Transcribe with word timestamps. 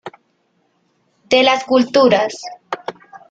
De 1.29 1.43
Las 1.43 1.63
Culturas. 1.63 2.41